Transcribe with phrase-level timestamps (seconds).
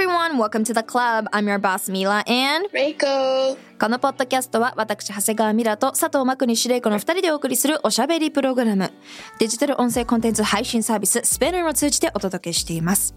[0.00, 0.38] everyone.
[0.38, 1.26] Welcome to the club.
[1.30, 3.58] I'm your boss, Mila and Reiko.
[3.80, 8.92] このポッドキャストは私、長谷川ミラと佐藤真国司令子の二人でお送りするおしゃべりプログラム。
[9.38, 13.14] デジタル音声コンテンツ配信サービススペルを通じてお届けしています。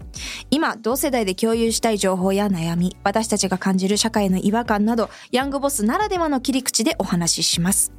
[0.50, 7.92] 今、同世代で共有したい情報や悩み、私たちが感じる社会の違和感など、ヤングボスならではの切り口でお話しします。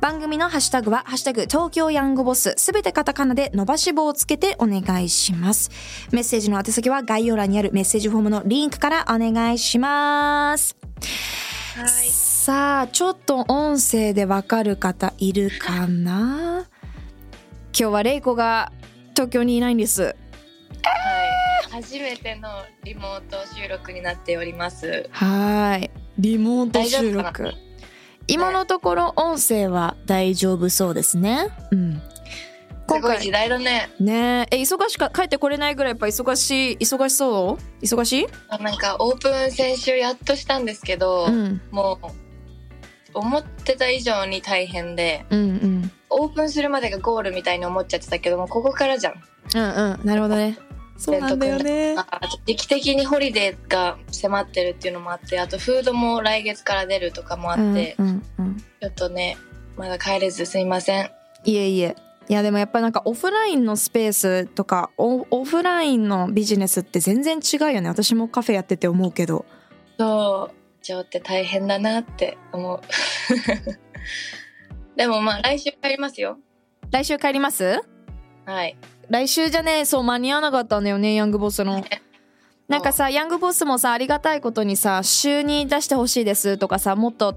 [0.00, 5.70] 番組のハッシュタグは、ハッシュタグ東京ヤングボス、すべてカタカナで伸ばし棒をつけてお願いします。
[6.10, 10.76] メッセージの宛先は概要欄にあるメッセージフォームのリンクからお願いします。
[11.74, 12.08] はい。
[12.08, 16.66] さあちょっと音声でわかる方いるかな？
[17.76, 18.70] 今日はレイコが
[19.14, 20.02] 東京にいないんです。
[20.02, 20.14] はい
[21.70, 22.48] 初めての
[22.84, 25.08] リモート収録になっております。
[25.10, 25.90] はい。
[26.16, 27.52] リモート収録。
[28.28, 31.48] 今のところ音声は大丈夫そうですね。
[31.72, 32.00] うん
[32.88, 33.90] すごい時代だね。
[33.98, 34.46] ね。
[34.50, 37.84] ええ忙しか帰ってこれないぐらいやっぱ忙しい忙しそう？
[37.84, 38.26] 忙しい？
[38.62, 41.60] なんかオープン先週やっとしたんですけど、うん。
[41.70, 42.06] もう
[43.14, 45.90] 思ってた以上に大変でうんうん。
[46.10, 49.14] オープンするまでがゴールみたいに思っちゃってたけどもここからじゃん。
[49.54, 50.06] うんうん。
[50.06, 50.58] なるほどね。
[50.96, 51.96] そうなんだよね。
[51.96, 58.56] ああと時期的にホリデーが迫ってるっていうのもあってあとフードも来月から出るとかもあって、うんうんうん。
[58.56, 59.36] ちょっとね
[59.76, 61.10] まだ帰れずすいません。
[61.44, 61.96] いえいえ
[62.28, 67.88] いやでもやっぱなんかオフラインのスペースとかオオフラインのビジネスって全然違うよね。
[67.88, 69.44] 私もカフェやってて思うけど。
[69.98, 72.80] そう、ジョーって大変だなって思う。
[74.96, 76.38] でもまあ来週帰りますよ。
[76.90, 77.80] 来週帰ります？
[78.46, 78.76] はい。
[79.10, 81.84] 来週じゃねそう間に合わなかったんだよねヤングボスの。
[82.68, 87.36] なんかさヤングボスもさありがたいことにさ週に出してほしいですとかさもっと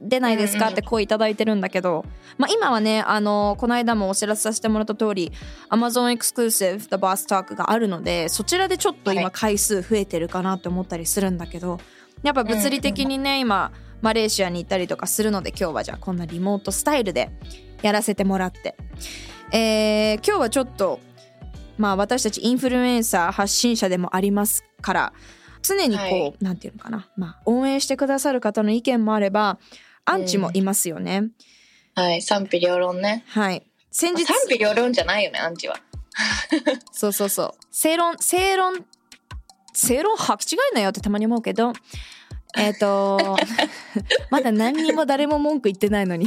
[0.00, 0.68] 出ないですか？
[0.68, 2.04] って声いただいてるんだけど、
[2.38, 5.30] まあ、今はねあのこの間もお知らせさせてもらった通り
[5.68, 9.32] Amazon Exclusive The Boss Talk があるのでそちらでちょっと今はい。
[9.32, 11.78] 回数増えてるかなって思ったりするんだけど
[12.22, 17.30] やっぱ物理的にね今マレーシアに行ったりとかするので今日はじゃあこんなリモートスタイルで
[17.82, 18.76] やらせてもらって、
[19.52, 21.00] えー今日はちょっと
[21.76, 25.12] まあ私たちインフルエンサー発信者でもありますから
[25.62, 26.34] 常にこう、はい。
[26.40, 29.58] なんていうのかな、まあ、応援してくださる方の意見もあれば
[30.04, 31.28] アンチもいますよね、
[31.94, 32.22] はい。
[32.22, 33.24] 賛否両論ね。
[33.28, 33.66] はい。
[33.90, 35.76] 先日賛否両論じゃないよね、アンチは。
[36.92, 37.50] そうそうそう。
[37.70, 38.84] 正論正論
[39.72, 41.72] 正論履き違えなよってたまに思うけど
[42.56, 43.36] えっ、と
[44.30, 46.26] まだ何にも誰も文句言ってないのに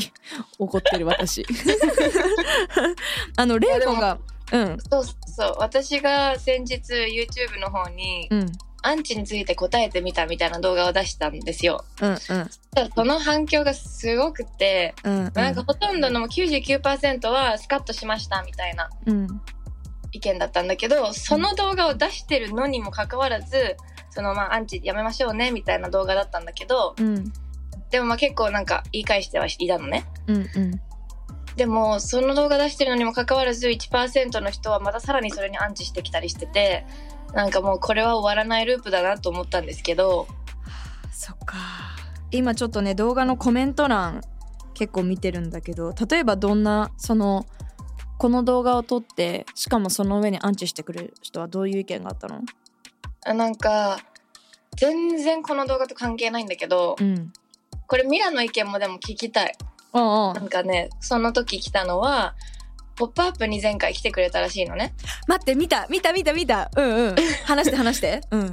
[0.57, 1.45] 怒ってる私。
[3.35, 4.19] あのレイコが
[4.51, 4.77] うん。
[4.89, 5.55] そうそう。
[5.57, 8.51] 私が先日 YouTube の方に、うん
[8.83, 11.85] アンチについて答えてみたみたいな動画を出したんですよ。
[12.01, 12.17] うんうん。
[12.17, 15.31] その反響がすごくて、うんうん。
[15.33, 19.41] なんかほとんどのもう99%はスカッとしましたみたいなうん。
[20.11, 23.77] 意見だったんだけどその動画を出してるのにもかかわらず
[24.11, 27.31] そのまあアンチやめましょうねみたいな動画だったんだけどうん。
[27.89, 30.05] でもまあ結構なんか言い返してはいたのね。
[30.27, 30.81] うんうん。
[31.55, 36.85] でもその動画出してるのにもかかわらず1%の人はまたさらにそれにアンチしてきたりしてて
[37.33, 40.27] なんかもうこれは終わらないループだなと思ったんですけど。
[41.11, 41.57] そっか。
[42.31, 44.21] 今ちょっとね動画のコメント欄
[44.73, 47.45] 結構見てるんだけど例えばどんなその
[48.17, 52.41] この動画を撮ってしかもその上にアンチしてくれる人はどういう意見があったの？
[53.25, 53.99] あなんか
[54.75, 57.31] 全然この動画と関係ないんだけどうん。
[57.85, 59.55] これミラの意見もでも聞きたい。
[59.91, 60.33] ああ。
[60.33, 62.35] なんかねその時来たのは
[62.95, 64.93] 「ポップアップに前回来てくれたらしいのね。
[65.27, 65.87] 待って見た。
[65.89, 66.69] 見た見た見た。
[66.75, 67.15] うんうん。
[67.45, 68.21] 話して話して。
[68.31, 68.51] うん。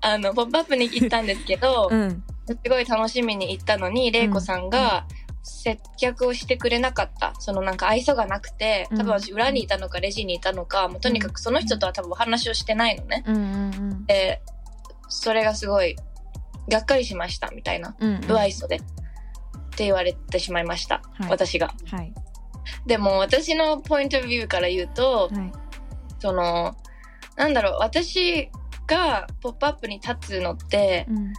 [0.00, 2.22] あの、ポップアップに行ったんですけど、 うん。
[2.46, 5.06] すごい楽しみに行ったのに、レイコさんが
[5.42, 7.34] 接客をしてくれなかった。
[7.38, 13.24] そのなんか愛想がなくて、多分私裏にいたのかレジにいたのか、もうとにかくその人とは多分お話をしてないのね。
[13.26, 14.06] うんうん。
[14.06, 14.40] で、
[15.08, 15.96] それがすごい、
[16.70, 17.96] がっかりしました、みたいな。
[17.98, 18.22] うんうん。
[18.22, 18.80] 不愛想で。
[19.78, 21.02] って言われてしまいました。
[21.12, 21.30] はい。
[21.30, 21.72] 私が。
[21.88, 22.12] はい。
[22.86, 25.52] でも私のポイントビューから言うと、はい。
[26.18, 26.76] その、
[27.36, 28.50] なんだろう、私
[28.88, 31.32] がポップアップに立つのって、うん。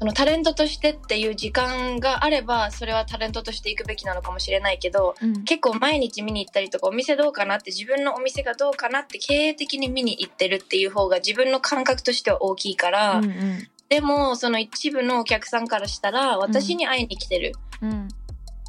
[0.00, 5.44] そのタレントとしてっていう時間があればそれはタレントとして行くべきなのかもしれないけど、うん。
[5.44, 17.52] 結構毎日見に行ったりとかお店どうかなって自分のお店がどうかなって経営的に見に行ってるっていう方が自分の感覚としては大きいから、うんうんでもその一部のお客さんからしたら私に会いに来てる。
[17.82, 18.08] うん。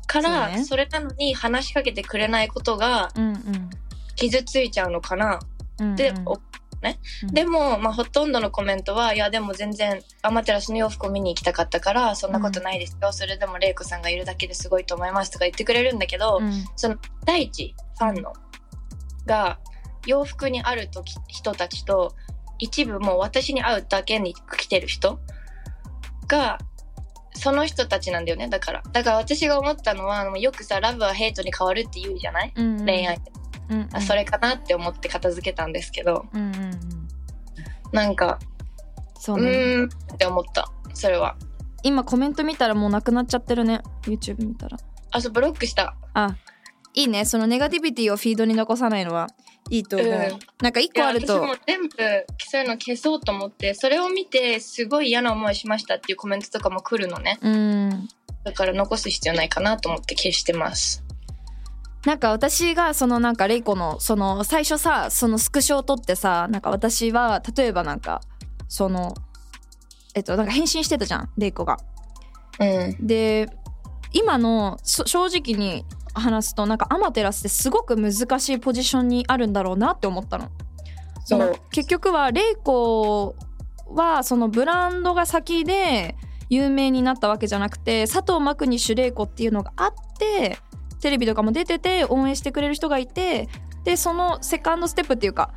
[0.07, 0.63] から、ね。
[0.63, 3.69] それなのに話しかけてくれないことがうん
[4.15, 5.39] 傷ついちゃうのかな。
[5.79, 6.13] うんって、う
[7.23, 7.33] うん。
[7.33, 13.11] でも、まあ、ほとんどのコメントは、いや、でも全然、アマテラスの洋服を見に行きたかったから、そんなことないですよ。
[13.11, 16.65] それでも、玲子さんがいるだけですごいと思いますとか言ってくれるんだけど、うん。
[16.75, 16.95] その、
[17.25, 18.33] 第一、ファンの、
[19.25, 19.59] が、
[20.05, 20.89] 洋服にある
[21.27, 22.15] 人たちと、
[22.59, 25.19] 一部もう私に会うだけに来てる人
[26.27, 26.59] が、
[27.33, 28.83] その人たちなんだよね、だから。
[28.91, 32.53] だから私が思ったのは、よくさ、ラブはヘイトに変わるって言うじゃない？
[32.55, 33.19] うん恋愛。
[33.69, 36.79] うんうんあ、それかなって思って片付けたんですけど、うんうんうん
[37.91, 38.37] なんか、
[39.17, 40.71] そうねうーんって思った。
[40.93, 41.35] それは。
[41.81, 44.77] 今コメント見たらもうなくなっちゃってるね YouTube 見たら
[45.11, 45.95] あ、そう、ブロックした。
[46.13, 46.35] あ
[46.99, 49.29] いいねそのネガティビティをフィードに残さないのは
[49.69, 51.87] いいと思う、うんなんか一個あると全部、
[52.39, 57.39] そういうの消そうと思って、それを見て、すごい嫌な思いしましたっていうコメントとかも来るのね。
[57.41, 58.07] うん
[58.43, 61.03] だから残す必要ないかなと思って消してます。
[62.05, 68.21] なんか私がそのなんかレイコのその最初さそのスクショを撮ってさなんか私は例えばなんか
[68.69, 69.13] その
[70.15, 71.77] えっとなんか返信してたじゃんレイコが。
[72.59, 73.05] うん。
[73.05, 73.49] で
[74.13, 80.49] 今のそ正直に話すとなんかアマテラスってすごく難しいポジションにあるんだろうなって思ったの。
[81.25, 83.35] その結局はレイコ
[83.87, 86.15] はそのブランドが先で
[86.49, 90.57] 有名になったわけじゃなくて佐藤真国主玲子っていうのがあって
[91.01, 93.47] テレビとかも出てて応援してくれる人がいて
[93.83, 95.53] でそのセカンドステップっていうか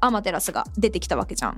[0.00, 1.56] アマテラスが出てきたわけじゃん。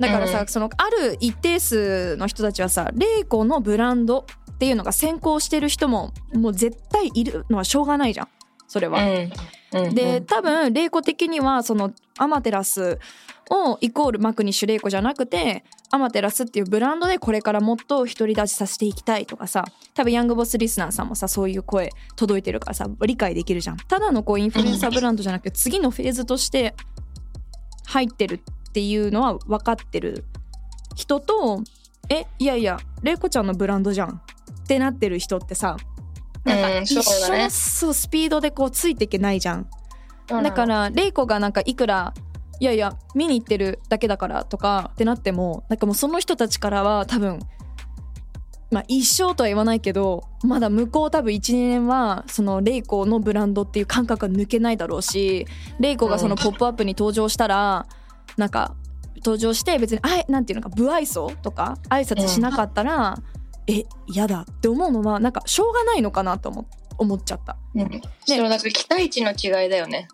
[0.00, 4.26] だからさ、うんそのある一定数の人たちはさレイコのブランド
[4.64, 8.28] っていうのが先行してる人ももう絶対いるのはしょうがないじゃん
[8.66, 8.98] それは。
[8.98, 9.32] うん。
[9.74, 9.94] うん。
[9.94, 12.98] で多分玲子的にはそのアマテラス
[13.50, 26.74] をイコールマクニッシュ玲子じゃなくてアマテラスっていうブランドでこれからもっと独り立ちさせていきたいとかさ多分ヤングボスリスナーさんもさそういう声届いてるからさ理解できるじゃんただのこうインフルエンサーブランドじゃなくて次のフェーズとして
[27.88, 30.24] 入ってるっていうのは分かってる
[30.94, 31.62] 人と
[32.08, 34.22] えいやいや玲子ちゃんのブランドじゃん
[34.64, 35.76] ってなってる人ってさ
[36.44, 39.66] なんかうん一緒のそうスピードでこうついていけないじゃん。
[40.26, 42.14] だか、らレイコがなんかいくら
[42.58, 47.40] いやいや見に行ってるだけだからとかってなってもなんかもうその人たちからは多分
[48.70, 55.46] まあ一生とは言わないけどまだ向こう多分12年はそのレイコのブランドっていう感覚が抜けないだろうし
[55.78, 57.86] レイコがその「ポップアップに登場したら
[58.36, 58.74] なんか
[59.16, 63.18] 登場して別にあいなんていうのか不愛想とか挨拶しなかったら、
[63.66, 66.66] え嫌だって思うのはなんかしょうがないのかなと思
[66.96, 67.56] 思っちゃった。
[67.74, 68.02] うん。
[68.24, 70.08] そう、だから期待値の違いだよね。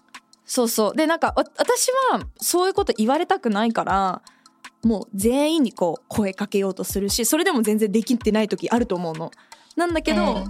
[0.46, 4.20] そうそうでなんかわ私はそういうこと言われたくないから
[4.82, 9.30] もう全員にこう声かけようとするしそれでも全然できてない時あると思うの。
[9.76, 10.44] なんだけど、うん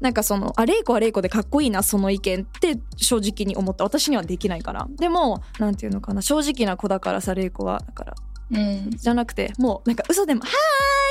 [0.00, 8.14] なんかそのあレイコはレイコでかっこいいなその意見って正直に思った私にはできないからでもなんていうのかな正直な子だからさレイコはだから
[8.50, 8.90] うん。
[8.90, 10.52] じゃなくてもうなんか嘘でも「はーい!」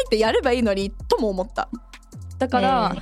[0.07, 1.69] ってやればいいのにとも思った
[2.37, 2.95] だから、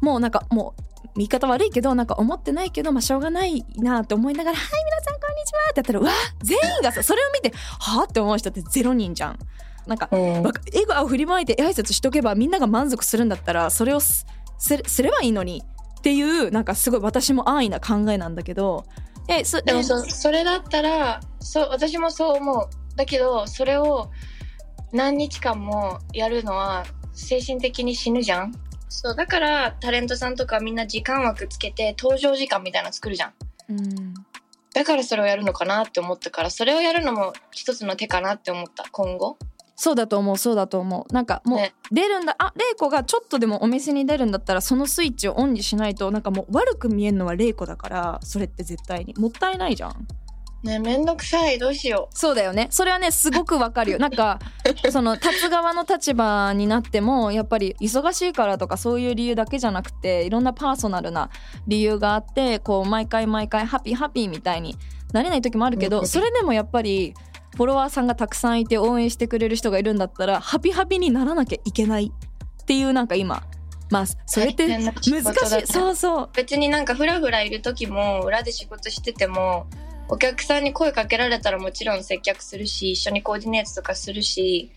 [0.00, 0.82] もうなんかもう
[1.16, 6.10] 言い方悪いけどなんか思ってないけどまあしょうがないなって思いながら「はい皆さんこんにちは」ってやったらうわ
[6.42, 9.38] 全員がさそれを見て「はあ?」って思う人ってゼロ人じゃん。
[9.86, 10.42] なんかうん。
[10.42, 14.26] わか笑顔を振りまいて挨拶しとけばみんなが満足するんだったらそれをす
[14.58, 15.62] すすればいいのに
[15.98, 18.84] っていうなんかすごい私も安易な考えなんだけど
[19.26, 22.68] えすでもそそれだったらそう私もそう思う
[23.00, 24.10] だけどそれを
[24.92, 28.52] 何日間もやるのは精神的に死ぬじゃん？
[28.90, 33.32] そうだからタレントさんとかみんな時間枠つけて登場時間みたいなの作るじゃん。
[33.70, 34.14] うん。
[34.74, 39.38] だからそれをやるのかなって思ったからそれをやるのも一つの手かなって思った今後。
[39.76, 41.14] そうだと思うそうだと思う。
[41.14, 41.72] なんかもうね。
[41.90, 49.14] 出るんだ、あレイコがちょっとでもお店に出るんだったらそのスイッチをオンにしないとなんかもう悪く見えるのはレイコだからそれって絶対に。
[49.16, 50.06] もったいないじゃん
[50.62, 51.58] ねめんどくさい。
[51.58, 52.68] どうしよそうだよね。
[52.70, 53.98] それはねすごくわかるよ。
[54.00, 54.38] なんか
[54.90, 61.30] その立つ側の立場になってもやっぱり忙しいからとかそういう理由だけじゃなくていろんなパーソナルな
[61.66, 64.76] 理由があってこう毎回毎回ハッピーハッピーみたいに
[65.12, 67.14] なれない時もあるけうんどそれでもやっぱり
[67.56, 72.12] フォロワーさんがたくさんいて応援してくれる人がいるんだったらハピハピにならなきゃいけない。
[72.60, 73.42] っていうなんか今
[73.90, 75.66] まあそれって難しい。
[75.66, 76.28] そうそうう。
[76.34, 79.66] 別になんかフラフラいる時も裏で仕事してても
[80.10, 84.70] お客さんに声かけられたらもちろん接客するし一緒にコーディネートとかするし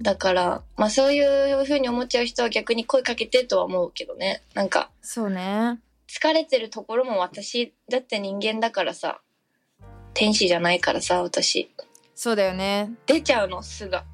[0.00, 1.20] だから、まあそうい
[1.52, 4.42] う風に思っちゃう人は逆に声かけてとは思うけどね。
[4.54, 9.20] なんか、そうね疲れてるところも私だって人間だからさ。
[10.14, 11.70] 天使じゃないからさ、私。
[12.14, 14.04] そうだよね出ちゃうの、素が。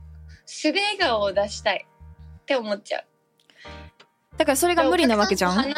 [0.47, 1.87] 素で笑顔を出したい。
[1.87, 3.05] って思っちゃう。
[4.37, 5.53] だからそれが無理なわけじゃん。
[5.53, 5.75] 話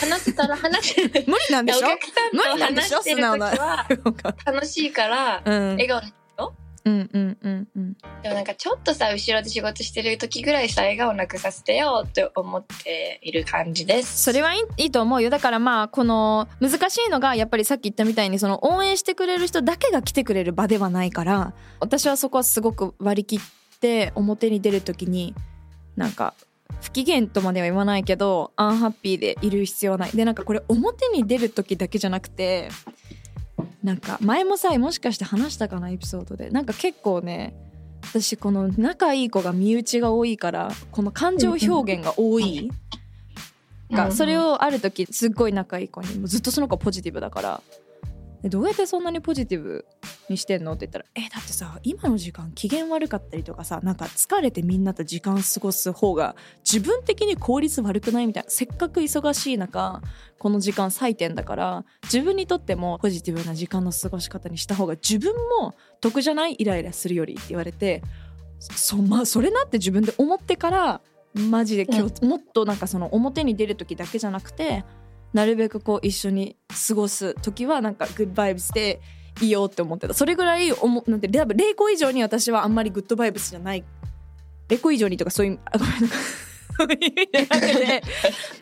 [0.00, 1.10] 話せたら話せる。
[1.12, 1.88] 理なんでしょ？
[2.32, 2.98] 無理なんでしょ？
[2.98, 5.70] 話してる時は楽しいから、うん。
[5.72, 6.00] 笑顔
[6.84, 7.96] うんうんうんうん。
[8.22, 14.22] でもなんかちょっとさ、後ろで仕事してる時ぐらいさ、笑顔なくさせてよって思っている感じです。
[14.22, 15.28] それはいいいいと思うよ。
[15.28, 25.34] だからまあこの難しいのがやっぱりさっき言ったみたいにその応援してくれる人だけが来てくれる場ではないから私はそこはすごく割り切って表に出る時に
[25.96, 26.34] なんか
[26.80, 30.10] 不機嫌とまでは言わないけどアンハッピーでいる必要はない。
[30.10, 32.68] でなんかこれ表に出る時だけじゃなくて
[33.82, 36.50] なんか前もさもしかして話したかなエピソードで。
[36.50, 37.54] なんか結構ね
[38.02, 42.70] 私この仲いい子が身内が多いからこの感情表現が多い、
[43.90, 47.62] がそれをある時すっごい仲いい子にもうずっとその子ポジティブだから
[48.46, 49.84] でどうやってそんなにポジティブ
[50.28, 50.72] にしてんの？
[50.72, 60.00] って言ったら「えだってさ今の時間機嫌悪かったりとかさなんか疲れてみんなと時間過ごす方が自分的に効率悪くない?」みたいなせっかく忙しい中
[60.38, 66.54] この時間最点だから自分にとってもポジティブな時間の過ごし方にした方が自分も得じゃない？
[66.56, 68.02] イライラするよりって言われて
[68.60, 71.00] そ,、まあ、それなって自分で思ってから
[71.34, 74.84] マジで今日、もっとなんかその表に出る時だけじゃなくて
[75.32, 76.56] なるべくこう一緒に
[76.88, 79.00] 過ごす時はなんかグッドバイブスで
[79.40, 80.14] いいよって思ってた。
[80.14, 83.84] それぐらいおもなんて多分0個以上に私はあんまりグッドバイブスじゃない。
[84.68, 85.78] 0個以上にとかそういうあ
[86.78, 87.00] ごめん。
[87.32, 87.86] なんかそうい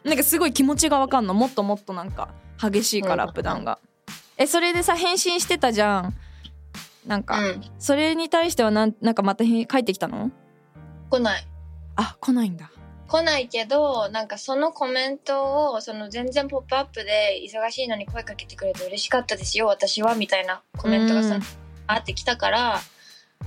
[0.05, 1.35] なんかすごい気持ちがわかんの。
[1.35, 2.29] もっともっとなんか
[2.61, 3.79] 激しいからうんアップダウンが。
[4.37, 6.15] えそれでさ返信してたじゃん。
[7.07, 7.63] なんか、うん。
[7.79, 10.31] それに対してはなんなんかまた返帰ってきたの？
[11.11, 11.47] 来ない。
[11.97, 12.71] あ来ないんだ
[13.09, 21.43] 来ないけど、なんかそのコメントを、その全然ポップアップで忙しいのに声かけてくれて嬉しかったですよ、私は、みたいなコメントがさうん、
[21.87, 22.81] あってきたから、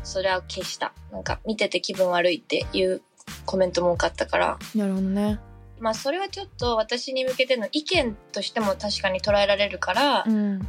[0.03, 0.93] それは消した。
[1.11, 3.01] なんか見てて気分悪いっていう
[3.45, 4.59] コメントも多かったから。
[4.75, 5.39] なるほどね
[5.79, 10.67] まあそれはちょっと私に向けての意見としても確かに捉えられるから、うん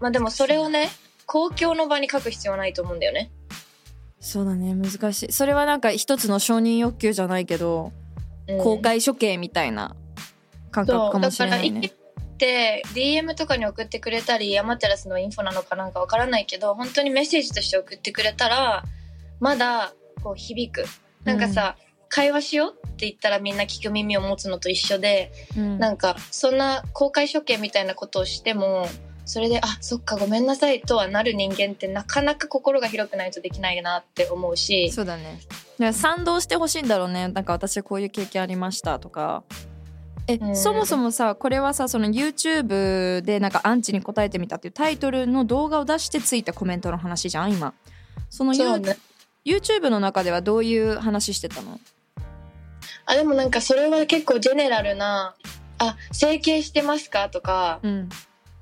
[0.00, 0.88] まあでもそれをね、
[1.26, 3.30] 公共の場に書く必要はないと思うんだよね。
[4.20, 5.32] そうだね難しい。
[5.32, 7.92] それはなんか一つの承認欲求じゃないけど、
[8.46, 8.58] うん。
[8.58, 9.96] 公開処刑みたいな
[10.70, 11.80] 感覚かもしれないね。
[11.86, 18.84] って DM とかに送ってくれたりヤマテラスのインフォなのかなんかわからないけど本当にメッセージとして送ってくれたら
[19.40, 20.84] まだこう響く。
[21.24, 21.76] なんかさ、
[22.08, 25.78] 会話しようって言ったらみんな聞く耳を持つのと一緒で、うん。
[25.78, 28.86] なんかそんな公開処刑みたいなことをしても
[29.30, 34.90] それであそっかごめんなさいとはなる人間ってなかなか心が広くないとできないなって思うし。
[34.90, 35.92] そうだね。
[35.92, 37.28] 賛同してほしいんだろうね。
[37.28, 39.44] なんか私こういう経験ありましたとか。
[40.26, 40.56] え、うん。
[40.56, 47.72] そもそもさこれはさその YouTube でなんかアンチに答えてみたっていうタイトルの動画を出してついたコメントの話じゃん今。
[48.30, 48.98] その、そうね。
[49.44, 51.78] YouTube の中ではどういう話してたの？
[53.06, 55.36] あでもなんかそれは結構ジェネラルな
[55.78, 57.78] 「あ整形してますか?」とか。
[57.84, 58.08] うん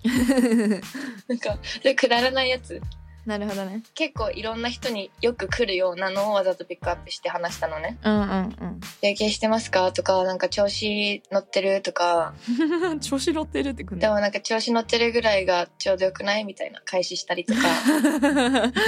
[1.28, 2.80] なんかでくだらないやつ。
[3.28, 3.82] なるほどね。
[3.94, 7.98] 結構いろんな人によく来るようなのをわざとピックアップして話したのね。
[8.02, 12.32] うんうん「整形してますか?」とか「なんか調子乗ってる?」とか。
[12.48, 17.60] う ん調子乗ってるってくんだでもなんか調子乗ってるぐらいがちょうどよくないみたいな開始したりとか。
[17.60, 18.82] なんか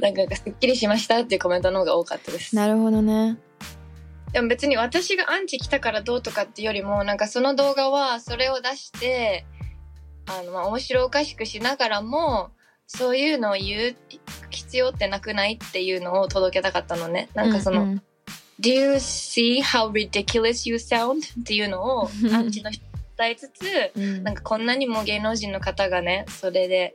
[0.00, 2.56] なんかすっきりしましたっていうコメントの方が多かったです。
[2.56, 3.36] なるほどね。
[4.32, 9.46] でも別に私がアンチ来たからどうとかっていうよりもなんかその動画はそれを出して
[10.26, 12.50] あのまあ面白おかしくしながらも
[12.86, 13.96] そういうのを言う
[14.50, 17.28] 必要ってなくないっていうのを届けたかったのね。
[17.34, 18.02] なんかその、うん
[18.58, 21.18] Do you see how ridiculous you sound?
[21.40, 23.62] っていうのをアンチの人に伝えつつ
[23.94, 24.24] うん。
[24.24, 26.94] なんかこんなにも芸能人の方がねそれで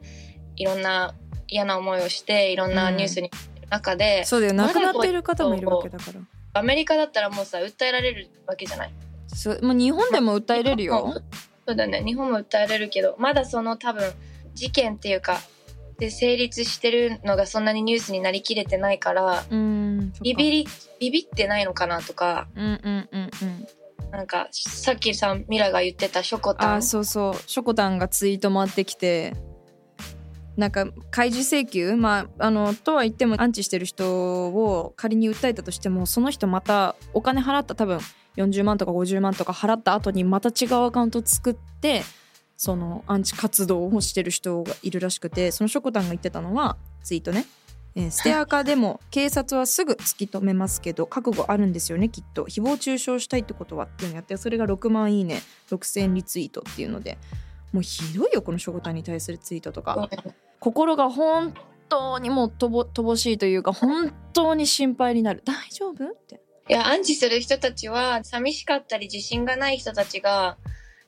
[0.56, 1.14] いろんな
[1.48, 3.30] 嫌な思いをしていろんなニュースに
[3.70, 4.54] 中で、そうだよ。
[4.54, 6.20] 亡くなっている方もいるわけだから。
[6.54, 8.92] アメリカだったらもうさ訴えられるわけじゃない？
[9.28, 11.22] そうもう日本でも訴えれるよ
[11.68, 12.04] そうだよね。
[12.04, 14.12] 日本も訴えられるけどまだその多分
[14.54, 15.40] 事件っていうか
[15.98, 20.68] で成立してるのがそんなにニュースになりきれてないからうんビビり
[21.00, 23.68] ビビってないのかなとかうんうんうんうん。
[24.12, 26.76] なんかさっきさミラが言ってたショコタン。
[26.78, 27.50] あそうそう。
[27.50, 29.34] ショコタンがツイート回ってきて
[30.58, 31.96] なんか開示請求？
[31.96, 38.00] まああのとは言ってもアンチしてる人を仮に訴えたとしてもその人またお金払った多分
[38.38, 42.04] 40万とか50万とか払った後にまた違うアカウント作って
[42.58, 47.46] そのアンチ活動をしてる人がいるらしくてそのショコタンが言ってたのはツイートね。
[47.96, 52.46] えー ステアカでも警察はすぐ突き止めますけど覚悟あるんですよねきっと。
[52.46, 55.42] 誹謗中傷したいってことはっていうのやってそれが6万いいね。
[55.70, 57.18] 6000リツイートっていうので。
[57.74, 60.10] もうひどいよこのショコタンに対するツイートとか。
[60.60, 61.54] 心が本
[61.90, 65.42] 当にもう乏乏しいというか本当に心配になる。
[65.46, 66.06] 大丈夫？
[66.06, 70.58] っていや、暗示する人たちは、寂しかったり自信がない人たちが、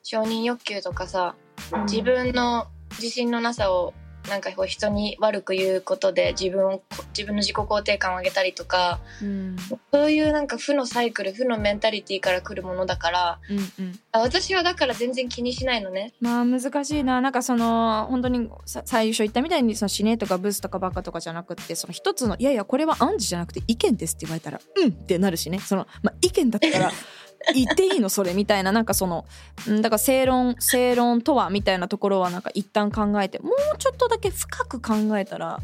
[0.02, 1.36] 承認欲求とかさ、
[1.84, 3.94] 自分の自信のなさを、
[4.30, 9.58] なんかこう人に悪く言うことで自分を、自分の自己肯定感を上げたりとか、うん。
[9.92, 14.00] そういうなんか負のサイクル、負のメンタリティから来るものだから、うんうん。
[14.12, 16.14] あ私はだから全然気にしないのね。
[16.22, 17.20] まあ難しいな。
[17.22, 25.60] なんかその本当にさ最初言ったみたいにその死ねとかブスとかバカとかじゃなくってその一つのいやいやこれは暗示じゃなくて意見ですって言われたらうんってなるしね。
[25.60, 26.92] その、まあ、意見だったら
[27.54, 29.26] 言っていいのそれみたいななんかその
[29.68, 35.60] うんだから正論正論とはみたいなところはなんか一旦考えてもうちょっとだけ深く考えたら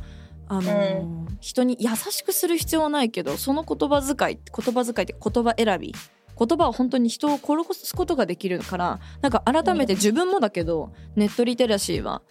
[0.48, 5.96] あのー人に優しくする必要はないけどその言葉遣い言葉遣いって言葉選び
[6.40, 12.22] 言葉は本当に人を殺すことができるからなんか改めて自分もだけど、ネットリテラシーは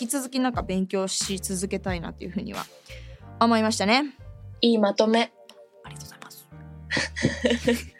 [0.00, 2.64] 引き続きなんか勉強し続けたいなっていうふうには
[3.40, 4.14] 思いましたね。
[4.60, 5.32] いいまとめ。
[5.84, 6.46] ありがとうございます。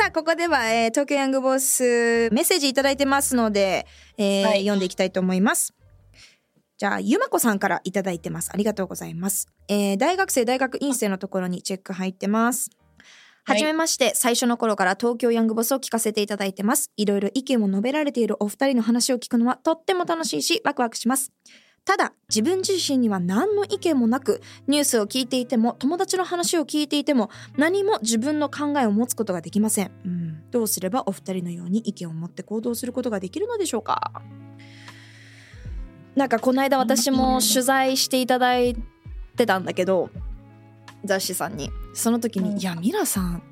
[0.00, 5.74] さあここでは、えー東京ヤングボスメッセージいただいてますので、えーはい読んでいきたいと思います。
[6.78, 8.48] じゃあゆまこさんからいただいてます。
[8.50, 9.48] ありがとうございます。
[9.68, 12.70] えー大学生大学院生のところにチェック入ってます。
[13.44, 16.90] ははいじめまして、最初の頃から東京ヤングボスを聞かせていただいてます。
[16.96, 21.30] いろいろ意見を述べられているお二人の話を聞くのはとっても楽しいし、ワクワクします。
[21.90, 29.90] ただ、自分自身には何の意見もなく、ニュースを聞いていても、友達の話を聞いていても、何も自分の考えを持つことができません。
[30.04, 34.22] うん、どうすればお二人のように意見を持って行動することができるのでしょうか？
[36.14, 38.76] なんかこの間私も取材していただい
[39.36, 40.10] てたんだけど
[41.04, 43.42] 雑誌さんにその時に「うんいやミラさん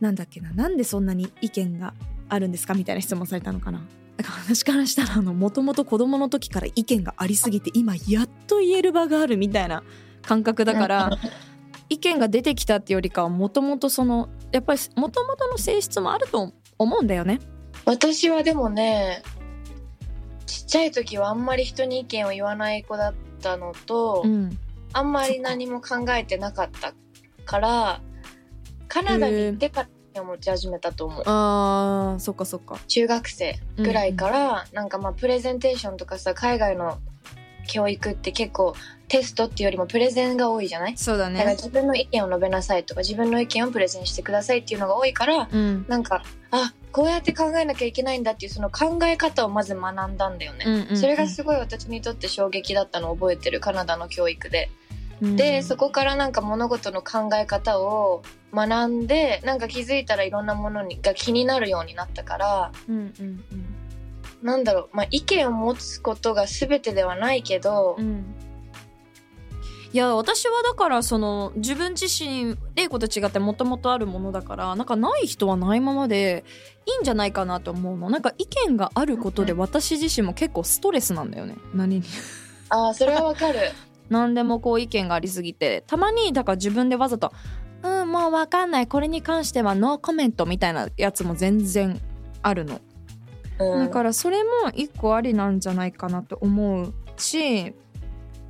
[0.00, 1.92] なんだっけななんでそんなに意見が
[2.30, 3.82] あるんですか?」みたいな質問されたのかな。
[4.16, 9.82] だから私からしたらもともと子供の時から意見がありすぎて今やっと言える場があるみたいな
[10.22, 11.10] 感覚だから
[11.88, 17.40] 意見が出てきたってよりかはもともとそのやっぱりもともとの性質もあると思うんだよね。
[17.84, 19.22] 私はでもね、
[20.46, 24.58] ちっちゃい時はあんまり人に意見を言わない子だったのと、うん、
[24.92, 26.94] あんまり何も考えてなかった
[27.44, 28.00] から、
[28.88, 29.88] カナダに行ってから
[30.20, 31.22] を持ち始めたと思う。
[31.26, 32.78] あーそっかそっか。
[32.88, 36.98] 中学生ぐらいから、なんかまあプレゼンテーションとかさ、海外の
[37.68, 38.74] 教育って結構
[39.08, 40.96] テストっていうよりもプレゼンが多いじゃない？
[40.96, 41.56] そうだだからね。
[41.56, 45.84] 自分の意見を述べなさいとか自分の意見をプレゼンしてくださいっていうのが多いからうん。
[45.88, 50.96] なんかあこうやって考えなきゃいけないんだっていうその考え方をまず学んだんだよね、うんうんうん。
[50.96, 54.70] それがすごい私にとって衝撃だったのを覚えてるカナダの教育で、
[55.20, 55.36] うん。
[55.36, 58.22] でそこからなんか物事の考え方を
[58.56, 63.44] 学んでなんか気づいたらいろんなものにが気になるようになったからうんうん
[64.42, 68.06] なんだろう、まあ、意見を持つことが全てではないけど、うん。
[68.06, 68.24] うん
[69.92, 76.44] いや私はだからその自分自身玲子と違ってもともとあるものだからなんかない人はないままで
[76.84, 78.10] いいんじゃないかなと思うの。
[78.10, 81.54] なんか意見があることで私自身も結構ストレスなんだよね。
[81.72, 82.02] 何に。
[82.68, 83.58] ああそれはわかる。
[84.10, 87.32] 何でもこう意見がありすぎてたまにだから自分でわざと
[87.86, 88.86] 「うんもう分かんない。
[88.86, 92.00] これに関してはノーコメント」みたいなやつも全然
[92.42, 92.80] あるの。
[93.58, 93.86] うん。
[93.86, 97.74] だからそれも一個ありなんじゃないかなと思うし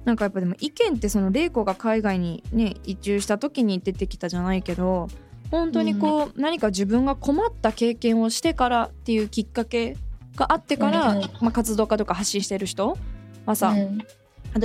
[0.04, 5.08] なんかやっぱでも意見ってその玲子が海外にね移住した時に出てきたじゃないけど
[5.50, 9.96] 本当にこう、何か自分が困った経験をしてからっていうきっかけ
[10.34, 11.20] があってから、うん。
[11.40, 12.96] まあ、活動家とか発信してる人
[13.44, 13.98] はさ、うん。
[13.98, 14.04] 例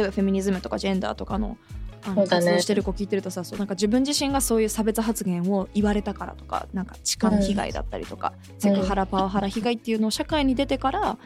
[0.03, 1.57] えばフェミニズムとかジェンダーとかの
[2.03, 11.17] あの活動してる子聞いてるとさそうなんか自分自身がそういう差別発言を言われたからとかなんか痴漢被害だったりとか、セクハラパワハラ被害っていうのを社会に出てから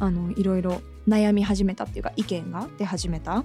[0.00, 3.44] あのいろいろ悩み始めたっていうか意見が出始めた。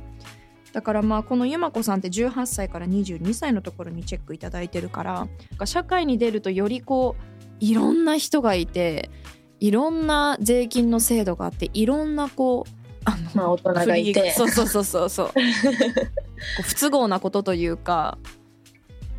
[0.71, 5.27] だからまあこのゆまこさんって18歳から22歳のところにチェックいただいてるから
[5.65, 9.11] 社会に出るとよりこういろんな人がいて
[9.59, 14.31] いろんな税金の制度があっていろんなこうあのまあ大人がいて。
[14.31, 15.31] そうそうそうそうそう。
[16.63, 18.17] 不都合なことというか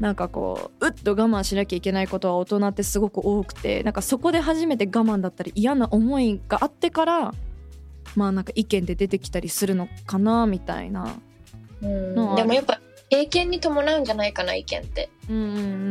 [0.00, 7.34] なんかこううっと我慢しなきゃいけないことは大人ってすごく多くてなんかそこで初めて我慢だったり嫌な思いがあってから
[8.16, 11.16] まあなんか意見で出てきたりするのかなみたいな。
[11.82, 12.14] うん。
[12.36, 12.80] でもやっぱ
[13.14, 15.08] 経験に伴うんじゃないかな意見って。
[15.30, 15.40] うんう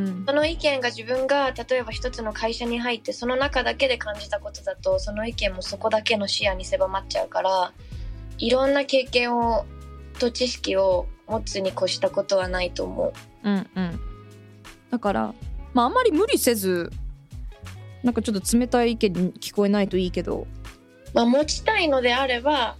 [0.09, 0.23] ん。
[0.27, 7.71] その意見が自分が例えば一つの会社に入ってその中だけで感じたことだとその意見もそこだけの視野に狭まっちゃうから
[8.37, 9.65] いろんな経験を
[10.19, 13.13] と知識を持つに越したことはないと思う。
[13.43, 13.99] うんうん。
[14.91, 15.33] だから
[15.73, 16.91] まああんまり無理せず
[18.03, 20.45] なんかちょっと冷たい意見に聞こえないといいけど。
[21.13, 22.75] まあ、持ちたいのであれば、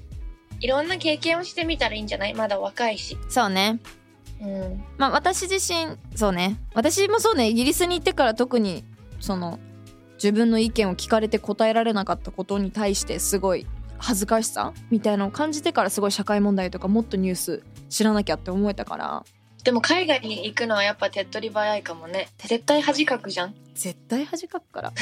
[0.59, 2.33] いろんな経験をしてみたらいいんじゃない？
[2.33, 3.15] まだ若いし。
[3.29, 3.79] そうね
[4.41, 4.83] うん。
[4.97, 8.83] まあ私自身そうね私もそうねイギリスに行ってから特に
[9.19, 9.59] その
[10.15, 13.65] 自分の意見を聞かれて答えられなかったことに対してすごい
[13.97, 19.25] 恥ずかしさみたいなのを感じてからすごい社会問題とかもっとニュース知らなきゃって思えたから
[19.63, 22.27] でも海外に行くのはやっぱ手っ取り早いかもね。
[22.37, 23.55] 絶対恥かくじゃん。
[23.73, 24.93] 絶対恥かくから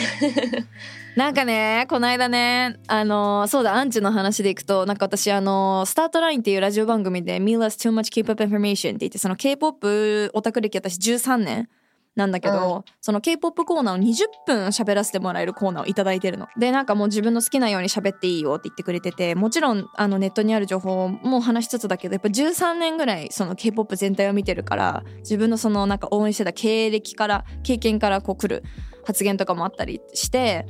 [1.17, 11.69] なんかねこの間ねあのそうだアンチの話でいくとなんか私あのスタートラインっていうラジオ番組で「Mila's Too Much K-Pop Information」って言ってその K-POP オタク歴私13年
[12.15, 16.47] なんだけど、その K-POP コーナーを20分喋らせてもらえるコーナーをいただいてるの。
[16.58, 28.63] でなんかもう自分の好きなように喋っていいよって言ってくれててもちろんあのネットにある情報も話しつつだけどやっぱ13年ぐらいその K-POP 全体を見てるから自分のそのなんか応援してた経歴から経験からこう来る
[29.06, 30.67] 発言とかもあったりして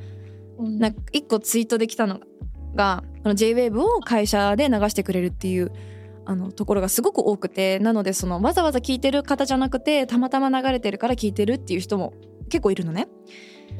[0.60, 2.19] なんか一個ツイートできたの
[2.75, 5.71] がこの JWAVE を会社で流してくれるっていう
[6.25, 12.13] あのところがすごく多くてなのでそのわざわざ聞いてる方じゃなくてたまたま流れてるから聞いてるっていう人も
[12.49, 13.07] 結構いるのね。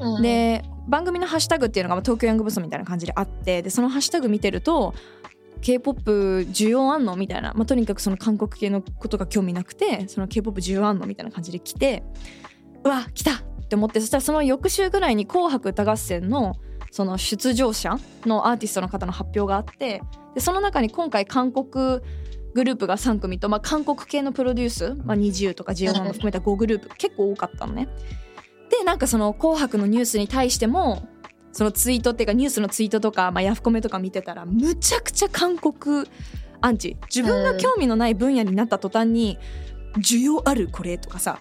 [0.00, 4.94] うん、で番組のハッシュタグっていうのがまあ東京ヤングブースみたいな感じであってでそのハッシュタグ見てると
[5.60, 12.02] K-POP 需要あんのみたいな、まあ、とにかくその韓国系のことが興味なくてその K-POP 需要あんのみたいな感じで来て
[12.84, 16.56] うわ来たって思ってそしたらその翌週ぐらいに「紅白歌合戦」の
[16.90, 20.02] その出場者のアーティストの方の発表があって
[20.34, 22.00] でその中に今回韓国
[22.54, 27.88] グループが3組と、まあ、韓国系のプロデュース、まあ、20とか JO1 も含めた5グループ結構多かったのね。
[28.70, 31.06] でなんかその「紅白」のニュースに対しても
[31.52, 36.06] そのツイートっていうかニュースのツイートとか、まあ、ヤフコメとか見てたらむちゃくちゃ韓国
[36.60, 36.96] アンチ。
[37.14, 39.38] 自分が興味のない分野になった途端に
[39.98, 41.40] 「需要あるこれ」とかさ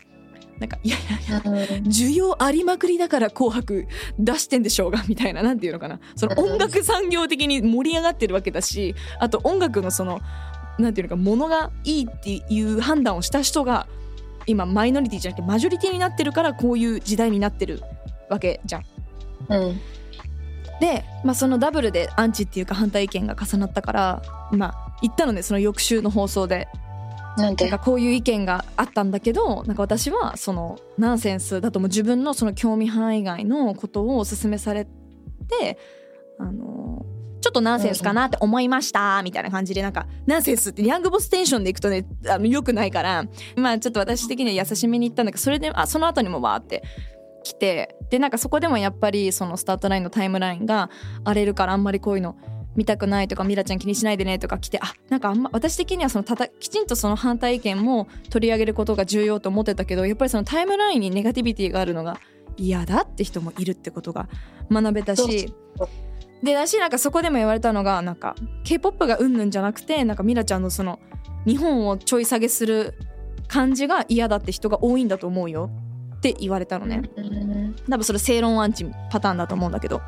[0.61, 1.53] なんか「いやいやいやうん
[1.87, 3.87] 需要ありまくりだから「紅白」
[4.19, 5.99] 出してんでしょうがみたいななんていうのかな。
[6.15, 10.21] その音楽産業的に盛り上がってるわけだしあと音楽のその
[10.77, 13.87] なんていうのかものがいいっていう判断をした人が
[14.45, 17.81] 今マイノリティじゃなくてマジョリティになってるからこういう時代になってる
[18.29, 18.83] わけじゃん。
[19.49, 19.81] うん。
[20.79, 24.21] で、まあ、そのダブルでアンチっていうか反対意見が重なったから
[24.51, 26.67] まあ言ったのねその翌週の放送で
[27.37, 34.85] なんなんかこういう意見があったんだけどなんか私はそのナンセンスだとも自分のその興味範囲外のことをお勧めされ
[35.47, 35.77] て
[36.39, 37.05] あの
[37.41, 46.83] ちょっとナンセンスかなって思いましたみたいな感じでなんかナンセンスってヤングボステンションでいくとねあのよくないからまあちょっと私的には優しめに言ったんだけどそれであその後にもわーって
[47.43, 50.89] 来てでなんかそこでもやっぱりそのスタートラインのタイムラインが
[51.23, 52.35] 荒れるからあんまりこういうの
[52.75, 62.19] 見たくないとかミラちゃん気にしないでねとか来てあなんかあんま私的にはそのたたきちんとその反対意見も取り上げることが重要と思ってたけどやっぱりそのタイムラインにネガティビティがあるのが
[62.57, 64.29] 嫌だって人もいるってことが
[64.71, 65.53] 学べたし
[66.43, 70.99] でだしなんかそこでも言われたのがなんか k p o p がうんぬんじゃなくてなんかミラちゃんのその
[71.45, 72.95] 日本をちょい下げする
[73.47, 75.69] 感じが嫌だって人が多いんだと思うよ
[76.17, 77.01] って言われたのね。
[77.17, 80.01] うん多分それ正論アンチパターンだと思うんだけど。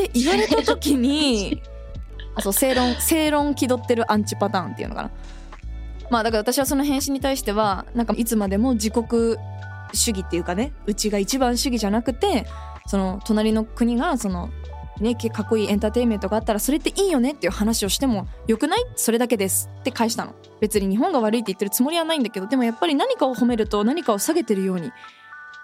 [0.00, 1.62] って言われた時に
[2.34, 5.10] あそう正論正論気取ってるアンチパターンっていうのかな。
[6.10, 9.36] まあだから私はその返信に対してはなんかいつまでも自国
[9.92, 12.46] 主義っていうかねうちが一番主義じゃなくて
[12.86, 14.50] その隣の国がその
[15.00, 18.84] ねかっこいいエンターテインメントがあったらそれっていいよねっていう話をしてもよくない？
[18.96, 20.34] それだけですって返したの。
[20.60, 24.92] 別に日本が悪いって言ってるつもりはないんだけどでもやっぱり何かを褒めると何かを下げてるように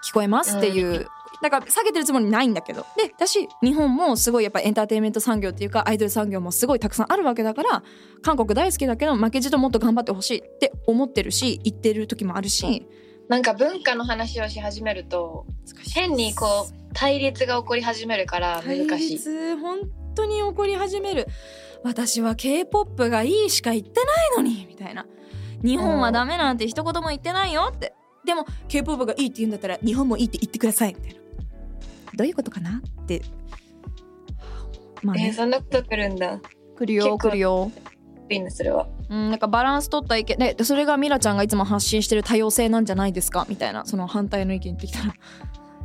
[0.03, 1.07] 聞こえますっていう、
[1.41, 2.85] だから下げてるつもりないんだけど。
[2.97, 7.83] でだし日本もすごいやっぱエンターテインメント産業っていうかアイドル産業もすごいたくさんあるわけだから
[8.21, 12.87] 韓国大好きだけど負けじともっと頑張ってほしいって思ってるし言ってる時もあるし。
[13.27, 15.45] なんか文化の話をし始めると
[15.93, 19.13] 変にこう対立が起こり始めるから難対しい。
[19.13, 19.79] 立本
[20.15, 21.27] 当に起こり始める。
[21.83, 25.05] 私は k p o p がいいしか言ってないのにみたいな。
[25.63, 27.93] 日本はダメなんて一言も言ってないよって。
[28.25, 31.21] でも k p o p がいいって言うんだったら日本もいいって言ってくださいみたいな
[32.15, 32.81] どういうことかな？
[33.01, 33.21] って。
[35.03, 36.39] まあね、えーそんなこと来るんだ。
[36.77, 37.71] 来るよ結構来るよ。
[38.29, 38.87] いいねそれは。
[39.09, 40.37] うん、なんかバランス取った意見。
[40.37, 43.45] でそれがミラちゃんがいつも発信してる多様性なんじゃないですか？
[43.49, 43.85] みたいな。
[43.85, 45.13] その反対の意見言ってきたら。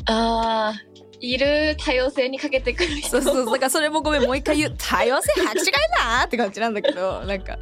[0.06, 3.08] あーいる多様性にかけてくる人。
[3.10, 4.74] そうそうだからそれもごめんもう一回言う。
[4.76, 7.22] 多様性履き違いだって感じなんだけど。
[7.26, 7.58] なんか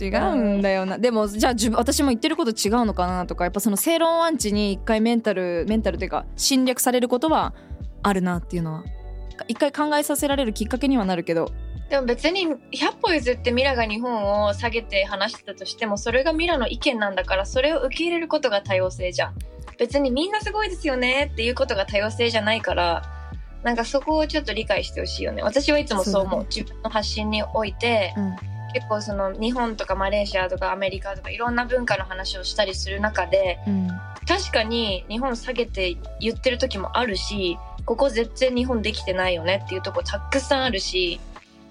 [0.00, 0.98] 違うんだよな。
[0.98, 3.44] でもじゃあ自分私も言ってること違うのかなとか。
[3.44, 7.54] やっぱその正論アンチに一回メンタルメンタルというか侵略されることは
[8.02, 8.84] あるなっていうのは
[9.46, 11.52] 一回考えさせられるきっかけにはなるけど。
[11.88, 12.56] でも別に100
[13.00, 19.34] 歩譲ってミラが日本を下げて話してたとしてもそれがミラの意見なんだからそれを受け入れることが多様性じゃん。
[19.78, 23.02] 別にみんなすごいですよねっていうことが多様性じゃないから
[23.62, 25.42] なんかそこをちょっと理解してほしいよね。
[25.42, 26.46] 私はいつもそう思う、ね。
[26.54, 28.36] 自分の発信においてうん。
[28.74, 33.88] 結構その日本とかマレーシアとかアメリカとかいろんな文化の話をしたりする中でうん
[34.28, 41.18] 確かに日本下げて言ってる時もあるしここ全然日本できてないよねっていうとこたくさんあるし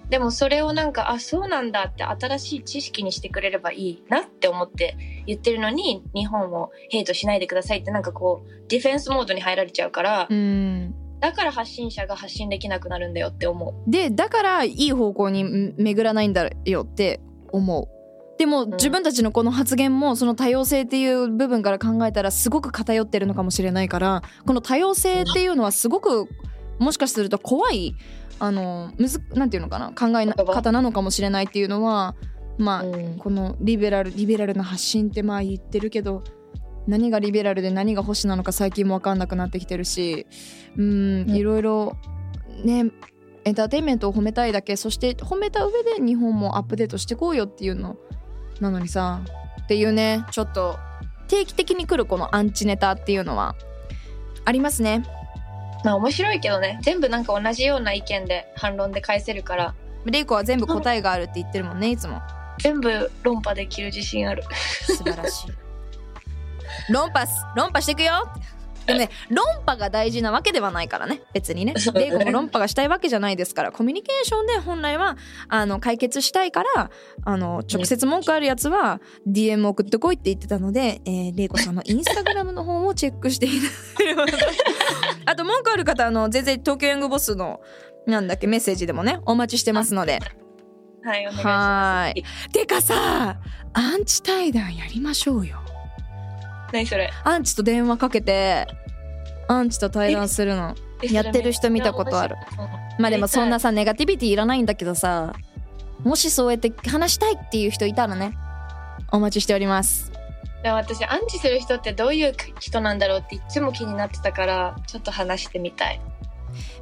[0.09, 13.91] でもそれをなんかあそうなんだって新しい知識にしてくれればいいなって思って言ってるのに日本をヘイトしないでくださいってなんかこうディフェンスモードに入られちゃうからうんだから発信者が発信できなくなるんだよって思う。
[13.91, 17.96] でだからいい方向にん巡らないんだよって思う
[18.37, 26.27] でも、ん自分たちのこの発言もその多様性っていう部分から考えたらすごく偏ってるのかもしれないからこの多様性っていうのはすごく
[26.79, 27.95] もしかすると怖い
[28.39, 32.15] あのむずなんていうのかな考え方なのかもしれないっていうのは
[32.57, 33.17] まあ、うん。
[33.17, 36.23] このリベラルリベラルな発信ってまあ言ってるけど
[36.87, 40.25] 何がリベラルで何が保守なのか最近も分かんなくなってきてるし
[40.75, 41.29] うんうん。
[41.35, 41.97] いろいろ
[42.63, 42.91] ね
[43.45, 47.95] エンターテインメントを褒めたいだけそして褒めた上で日本もアップデートしてこうよっていうの
[48.61, 49.21] なのにさ
[49.63, 50.77] っていうねちょっと
[51.27, 53.55] 定期的に来るこのアンチネタっていうのは
[54.45, 55.03] ありますね。
[55.83, 56.79] まあ面白いけどね。
[56.81, 59.75] 全部なんか同じような意見で反論で返せるから。
[60.05, 62.21] レイコは全部答えがあるって言ってるもんねいつも。
[62.59, 64.43] 全部論破できる自信ある。
[64.85, 65.51] 素晴らしい。
[66.89, 68.27] 論破す論破していくよ
[68.87, 71.21] でもね論破が大事なわけではないからね。
[71.33, 71.73] 別にね。
[71.93, 73.71] レイコも論破がしたいわけじゃないですから。
[73.71, 75.17] コミュニケーションで本来は
[75.49, 76.89] あの解決したいから
[77.23, 84.37] あの直接文句あるやつは DM 送ってこいって言ってたので、えー、レイコさんのインスタグラムの方もチェックしていただければと
[85.25, 87.61] あと文句ある方あの全然東京ヤングボスの
[88.05, 90.19] なんだっけメッセージでもねお待ちしてますので。
[91.03, 92.23] はい、お願いしはまーい。
[92.51, 93.39] てかさ
[93.73, 95.59] アンチ対談やりましょうよ。
[95.65, 95.66] す。
[96.71, 97.11] 何それ？
[97.23, 98.67] アンチと電話かけて
[99.47, 102.35] アンチと対談するのやってる人見たことある。
[102.99, 105.33] まあでもそんなさネガティビティいらないんだけどさ
[106.03, 108.35] もしそうやって話したいっていう人いたらね
[109.11, 110.11] お待ちしております
[110.63, 116.01] でも私アンチする人ってどういう人なんだろうっていつも気になってたからちょっと話してみたい。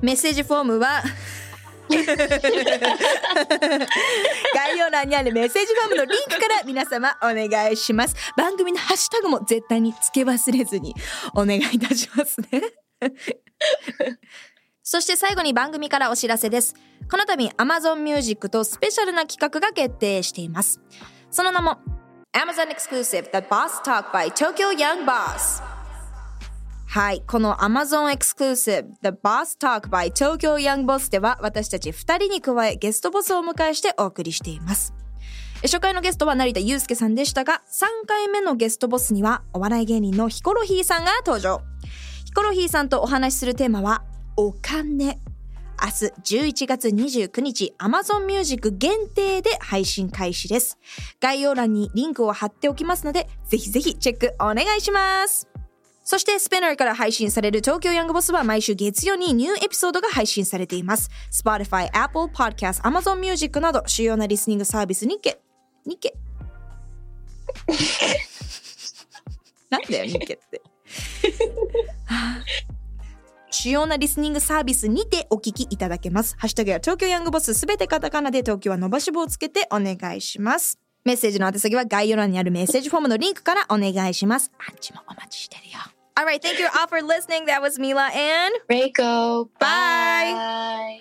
[0.01, 1.03] メッセージフォームは
[4.53, 8.15] 概要欄にあるメッセージフォームのリンクから皆様お願いします。
[8.35, 10.95] 番組のハッシュタグも絶対に付け忘れずに
[11.33, 12.61] お願いいたしますね。
[14.83, 16.75] そして最後に番組からお知らせです。
[17.09, 20.79] この度 Amazon Music とスペシャルな企画が決定しています。
[21.31, 21.77] その名も
[22.33, 25.74] Amazon Exclusive The Boss Talk by Tokyo Young Boss
[26.95, 27.21] はい。
[27.27, 34.93] この Amazon Exclusive The Boss Talk by Tokyo Young Boss では私たち2人に加えゲストボスをお迎えしてお送りしています。
[35.63, 41.60] 初回のゲストは成田祐介さんでしたが、3回目のゲストボスにはお笑い芸人のヒコロヒーさんが登場。
[42.27, 44.05] ヒコロヒーさんとお話しするテーマは
[44.38, 45.19] お金。
[45.77, 50.77] 明日11月29日 Amazon Music 限定で配信開始です。
[51.19, 55.49] 概要欄にリンクを貼っておきますので、ぜひぜひチェックお願いします。
[56.05, 61.09] そして、スペナーから配信される東京ヤングボスは毎週月曜にニューエピソードが配信されています。
[61.31, 65.41] Spotify、Apple Podcast、Amazon Music など主要なリスニングサービスにけ、
[65.83, 66.13] にけ。
[69.71, 70.61] なんだよ、にけって。
[72.05, 72.45] はあ
[73.49, 76.35] 主要なリスニングサービスにてお聞きいただけます。
[76.37, 80.77] ハッシュタグや東京ヤングボスすべてカタカナで東京は伸ばし棒をつけてお願いします。
[81.05, 84.51] メッセージの宛先は概要欄にあるメッセージフォームのリンクからお願いします。
[84.59, 85.94] アンチもお待ちしてるよ。
[86.17, 87.47] Alright, thank you all for listening.
[87.47, 90.32] That was Mila and Reiko, Bye.
[90.32, 90.99] bye.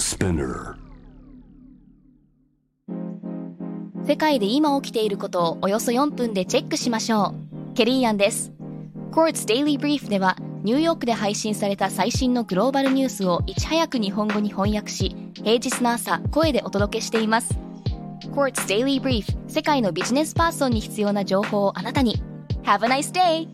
[0.00, 0.76] Spinner.
[4.04, 7.34] 世界で今起きていることをおよそ4分でチェックしましょ
[7.72, 7.74] う。
[7.74, 8.52] ケリーアンです。
[9.12, 17.58] Quartz Daily Brief ではニューヨークで配信された最新のグローバルニュースをいち早く日本語に翻訳し、平日の朝声でお届けしています。
[18.32, 22.22] Quartz Daily Brief 世界のビジネスパーソンに必要な情報をあなたに。
[22.62, 23.46] Have a nice day!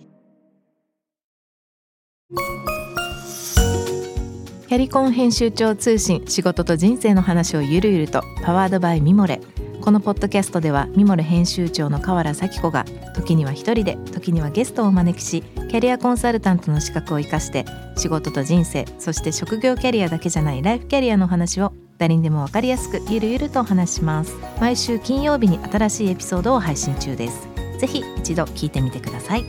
[4.69, 9.41] キャリコン編集長通信仕事と人生の話をゆるゆるとパワードバイミモレ
[9.81, 17.65] このポッドキャストではミモレ編集長の河原咲子が時には一人で時にはゲストをお招きしキャリアコンサルタントの資格を生かして
[17.97, 24.35] 仕事と人生そして職業キャリアだけじゃないライフキャリアの話を誰にでも分かりやすくゆるゆるとお話しします。
[24.59, 27.47] 毎週金曜日に新しいエピソードを配信中です。
[27.79, 29.45] ぜひ一度聞いてみてください。